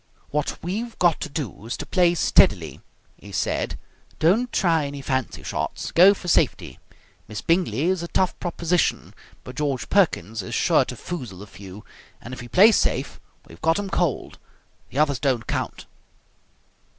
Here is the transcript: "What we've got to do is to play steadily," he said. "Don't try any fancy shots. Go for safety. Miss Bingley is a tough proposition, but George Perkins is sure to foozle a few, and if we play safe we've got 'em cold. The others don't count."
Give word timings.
"What 0.31 0.57
we've 0.63 0.97
got 0.97 1.21
to 1.21 1.29
do 1.29 1.67
is 1.67 1.77
to 1.77 1.85
play 1.85 2.15
steadily," 2.15 2.81
he 3.17 3.31
said. 3.31 3.77
"Don't 4.17 4.51
try 4.51 4.87
any 4.87 4.99
fancy 5.03 5.43
shots. 5.43 5.91
Go 5.91 6.15
for 6.15 6.27
safety. 6.27 6.79
Miss 7.27 7.41
Bingley 7.41 7.83
is 7.83 8.01
a 8.01 8.07
tough 8.07 8.33
proposition, 8.39 9.13
but 9.43 9.57
George 9.57 9.89
Perkins 9.91 10.41
is 10.41 10.55
sure 10.55 10.85
to 10.85 10.95
foozle 10.95 11.43
a 11.43 11.45
few, 11.45 11.85
and 12.19 12.33
if 12.33 12.41
we 12.41 12.47
play 12.47 12.71
safe 12.71 13.19
we've 13.47 13.61
got 13.61 13.77
'em 13.77 13.91
cold. 13.91 14.39
The 14.89 14.97
others 14.97 15.19
don't 15.19 15.45
count." 15.45 15.85